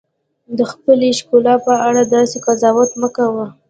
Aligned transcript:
د 0.57 0.59
خپلې 0.71 1.07
ښکلا 1.19 1.55
په 1.65 1.73
اړه 1.87 2.01
داسې 2.15 2.37
قضاوت 2.45 2.91
مه 3.01 3.09
کوئ. 3.15 3.47